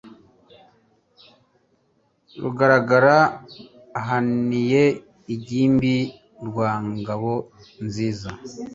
Rugaragara 2.41 3.15
ahananiye 3.99 4.83
ingimbi 5.33 5.95
rwa 6.47 6.69
Ngabo 6.97 7.33
nziza 7.85 8.29